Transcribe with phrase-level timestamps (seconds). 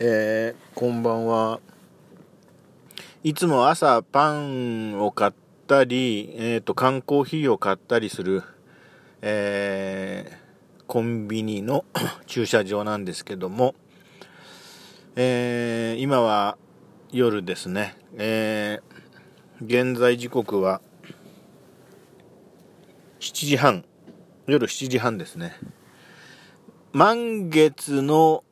[0.00, 1.60] えー、こんばんは。
[3.22, 5.32] いつも朝パンを買っ
[5.68, 8.42] たり、えっ、ー、と、缶コーヒーを買ったりする、
[9.22, 11.84] えー、コンビニの
[12.26, 13.76] 駐車場なんですけども、
[15.14, 16.58] えー、今は
[17.12, 17.96] 夜ですね。
[18.16, 20.80] えー、現在時刻は
[23.20, 23.84] 7時半、
[24.48, 25.56] 夜7時半ですね。
[26.92, 28.42] 満月の、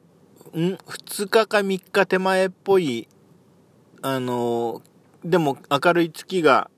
[0.59, 3.09] ん ?2 日か3日手前っぽい、
[4.03, 4.83] あの、
[5.25, 6.71] でも明るい月が、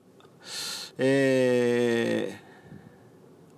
[0.97, 2.45] えー、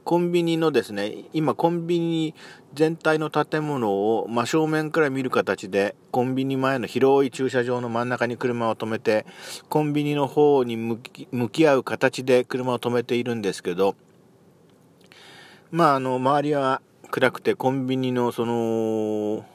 [0.03, 2.33] コンビニのですね、今コンビニ
[2.73, 9.25] 全体の建物を真正面から見る形で、コンビニ前の広い駐車場の真ん中に車を止めて、
[9.69, 13.95] コンビニの方に向き向き合う形で車を止めているんですけど、
[15.69, 19.45] まあ、あの、周りは暗くてコンビニのその、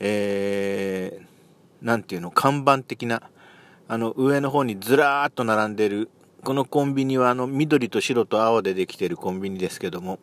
[0.00, 3.22] えー、ていうの、看板的な、
[3.86, 6.08] あの、上の方にずらーっと並んでる、
[6.42, 10.18] このコンビニはあの、緑と白と青でできてるコンビニですけども、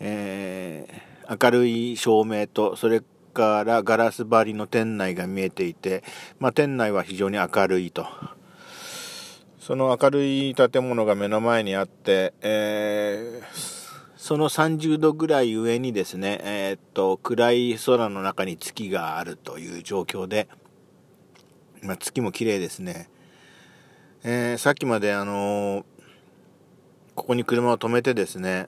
[0.00, 3.02] えー、明るい照明と、それ
[3.34, 6.02] からガラス張りの店内が見えていて、
[6.38, 8.06] まあ、店内は非常に明るいと。
[9.60, 13.77] その明るい建物が目の前にあって、えー
[14.18, 20.48] その30度ぐらい上にですね、えー、っと、暗い空の中に月があるという状況で、
[21.82, 23.08] まあ、月も綺麗ですね。
[24.24, 25.84] えー、さっきまであのー、
[27.14, 28.66] ここに車を止めてですね、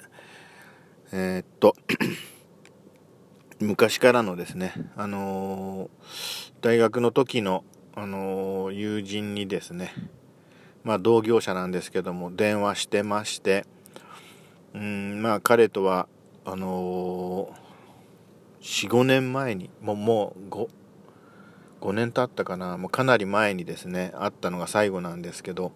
[1.11, 1.75] えー、っと、
[3.59, 5.91] 昔からのですね、あの
[6.61, 7.65] 大学の時の、
[7.97, 9.93] あの友人にですね、
[10.85, 13.67] まあ同業者なんですけども、電話してまして、
[14.75, 16.09] うんまあ彼とは
[16.45, 20.69] あのー、45年前にもうもう 5,
[21.81, 22.77] 5年経ったかな。
[22.77, 25.73] もうかなり前にですね会ったのが最後なんですけど。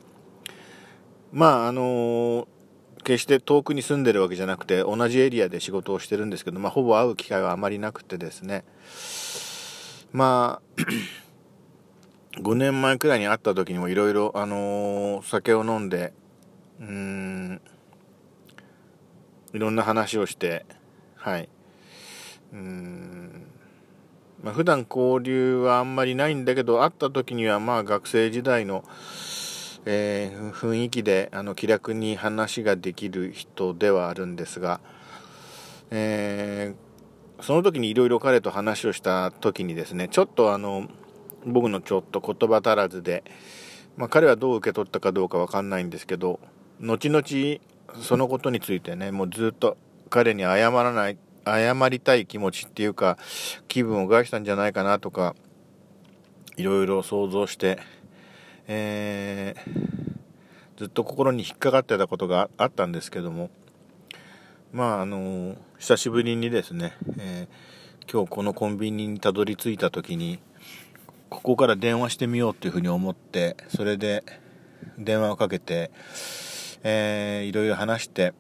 [1.32, 2.46] まああのー、
[3.02, 8.64] 決して遠くに住んでるわけじゃなくて同じエリアで仕事をしてるんですけど、まあ、ほぼ会う機会はあまりなくてですね。
[10.12, 10.80] まあ
[12.40, 16.12] 5年前くらいに会った時にもいろいろあの、酒を飲んで
[16.80, 17.60] うん
[19.54, 20.66] いろんな話をして、
[21.14, 21.48] はい。
[22.52, 23.46] うん。
[24.42, 28.84] まあ、普段交流はあんまりないんだけど、会った時にはまあ学生時代の、
[29.86, 34.80] えー、雰囲気であの気楽に話ができる人ではあるんですが、
[35.92, 40.88] えー、その時にいろいろ彼と話をした時にですね、ちょっとあの、
[41.46, 43.22] 僕のちょっと言葉足らずで、
[43.96, 46.40] まあ、彼はどう受け取ったかどうかわかんないんですけど、
[46.80, 47.60] 後々
[48.00, 49.76] そのことについてね、もうずっと
[50.10, 53.18] 彼に謝らない、謝りたい気持ちっていうか、
[53.68, 55.34] 気分を害したんじゃないかなとか、
[56.56, 57.78] いろいろ想像して、
[58.66, 63.50] えー、ずっと心に引っかかってたことがあったんですけども、
[64.72, 70.40] まあ、あの久しぶりにですね、えー、今日このコンビニにたどり着いた時に、
[71.28, 74.24] ここから電話してみようっていうふうに思って、それで
[74.98, 75.90] 電話をかけて、
[76.84, 78.34] えー、いろいろ話して、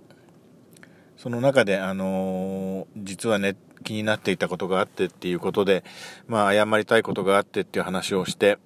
[1.16, 5.82] その中で、あのー、実はね、気になっていたことがあってっていうことで、
[6.28, 8.58] まあ、謝りたいことがあってっていう話をして、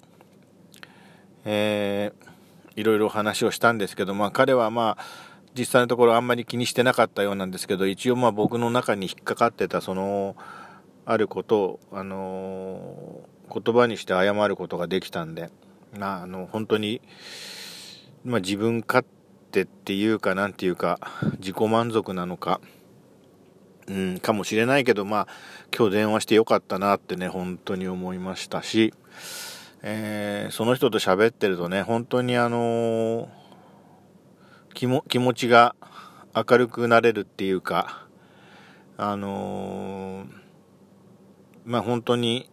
[1.45, 5.03] えー、いろいろ話をしたんですけど、まあ、彼はまあ、
[5.57, 10.35] 実際のところあんまり気にしてなかったようなんですけど、一応まあ僕の中に引っかかってたその、
[11.05, 15.49] あることを、あのー、言葉にして謝ることができたんで、
[15.97, 17.01] まあ、あの、本当に、
[18.23, 19.05] まあ自分勝
[19.49, 20.99] ってっていうか、なんていうか、
[21.39, 22.61] 自己満足なのか、
[23.87, 25.27] うん、かもしれないけど、まあ、
[25.75, 28.93] 今日電話してよかったなってね、本当に思いましたし、
[29.81, 33.27] えー、その人と喋ってるとね、本当にあのー、
[34.75, 35.75] 気も、気持ちが
[36.35, 38.05] 明るくなれるっていうか、
[38.97, 40.27] あのー、
[41.65, 42.51] まあ本当に、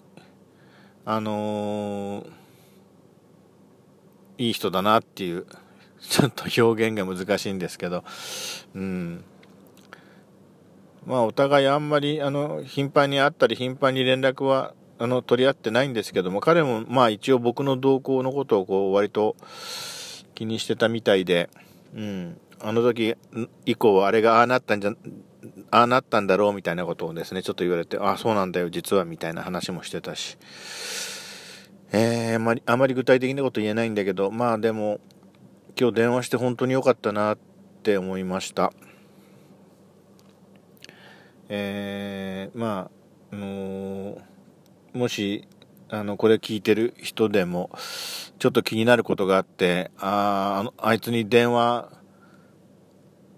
[1.05, 2.27] あの
[4.39, 5.47] いい人だなっていう
[6.09, 8.05] ちょっと表現が難しいんですけど、
[8.75, 9.25] うん。
[11.05, 19.37] まあ、お互いあんまり、あの、頻繁に会ったり、頻繁に連絡は、あの、取り合ってないんですけども、彼も、まあ、一応僕の動向のことを、こう、割と
[20.35, 21.51] 気にしてたみたいで、
[21.95, 22.41] うん。
[22.61, 23.15] あの時
[23.67, 24.93] 以降、あれがああなったんじゃ、
[25.71, 30.39] ああなったんだろうみたいなことをですね、ちょっと言われて、ああ、そうなんだよ、実は、みたいな話もしてたし、
[31.93, 35.01] えー、あまり、あまり具体的なこと言えないんだけど、まあでも、
[35.79, 37.39] 今日電話して本当に良かったなっ
[37.83, 38.73] て思いました。
[41.49, 42.91] えー、ま
[43.31, 44.19] あ、あのー、
[44.95, 45.47] もし
[45.89, 47.71] あのこれ聞いてる人でも
[48.39, 51.93] ちょっと気になることがあってあああいつに電話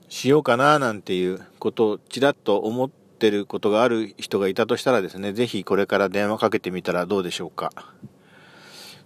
[0.08, 7.73] しようかななんていうことをちらっと思ってることがある人がいたとしたらですね是非これから電話かけてみたらどうでしょうか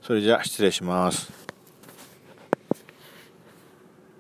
[0.02, 1.41] それじゃあ失礼します